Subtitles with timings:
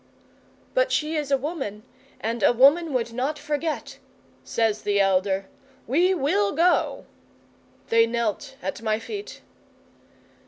[0.73, 1.83] '"But she is a woman,
[2.19, 3.99] and a woman would not forget,"
[4.43, 5.45] says the elder.
[5.85, 7.05] "We will go!"
[7.89, 9.41] They knelt at my feet.